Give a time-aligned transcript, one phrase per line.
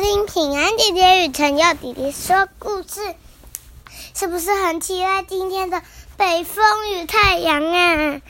[0.00, 3.14] 听平安姐姐与陈佑弟弟说故事，
[4.14, 5.82] 是不是很期待今天的
[6.16, 8.20] 北风与太阳啊？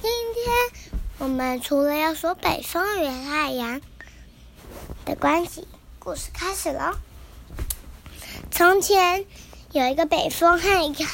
[0.00, 3.80] 今天我们除了要说北风与太阳
[5.04, 5.66] 的关系，
[5.98, 6.94] 故事开始喽。
[8.50, 9.26] 从前
[9.72, 11.04] 有一个北风和一个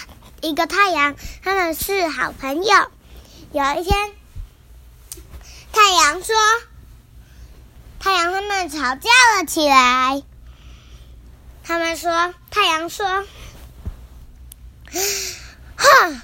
[0.43, 2.75] 一个太阳，他们是好朋友。
[3.53, 4.13] 有一天，
[5.73, 6.35] 太阳说。
[8.13, 9.09] 太阳他们吵架
[9.39, 10.23] 了起来。
[11.65, 13.07] 他们说：“太阳说，
[15.77, 16.21] 哼，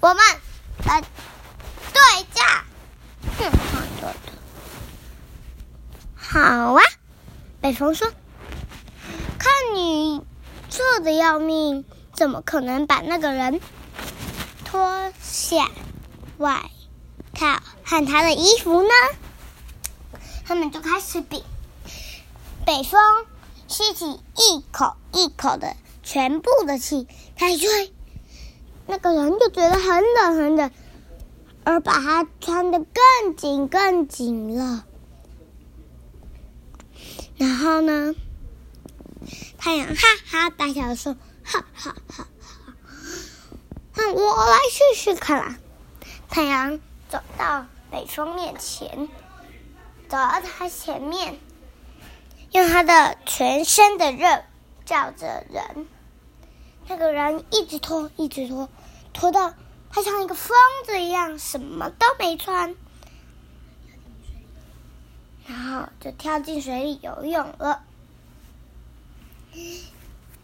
[0.00, 0.18] 我们
[0.84, 1.00] 来
[1.92, 2.64] 对架。”
[3.38, 4.14] 哼，好的，
[6.16, 6.82] 好啊。
[7.60, 8.10] 北风说
[9.38, 10.20] ：“看你
[10.68, 13.60] 热的要命，怎么可能把那个人
[14.64, 15.70] 脱下
[16.38, 16.60] 外
[17.34, 18.88] 套和他的衣服呢？”
[20.44, 21.44] 他们就开始比，
[22.66, 23.00] 北风
[23.68, 27.92] 吸起一口一口的全部的气，开吹，
[28.86, 30.70] 那个人就觉得很冷很冷，
[31.64, 34.84] 而把它穿的更紧更紧了。
[37.36, 38.14] 然后呢，
[39.58, 42.26] 太阳哈哈大笑说：“哈哈哈
[42.66, 42.76] 哈！
[43.94, 45.56] 那我来试试看啦。”
[46.28, 49.08] 太阳走到北风面前。
[50.12, 51.38] 走到他前面，
[52.50, 54.44] 用他的全身的热
[54.84, 55.88] 照着人。
[56.86, 58.68] 那个人一直拖，一直拖，
[59.14, 59.54] 拖到
[59.90, 62.76] 他像一个疯子一样，什么都没穿，
[65.46, 67.82] 然后就跳进水里游泳了。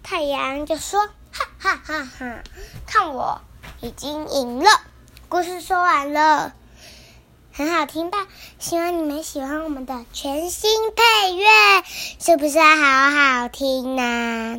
[0.03, 2.43] 太阳就说：“哈哈哈哈，
[2.87, 3.43] 看我
[3.83, 4.71] 已经赢了。”
[5.29, 6.55] 故事说完了。
[7.59, 8.19] 很好听吧？
[8.61, 11.45] 希望你们喜欢我们的全新配乐，
[12.21, 14.57] 是不是好好听呢？